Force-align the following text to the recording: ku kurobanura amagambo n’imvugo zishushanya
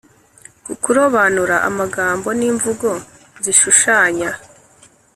ku 0.65 0.73
kurobanura 0.83 1.55
amagambo 1.69 2.27
n’imvugo 2.39 2.89
zishushanya 3.43 4.31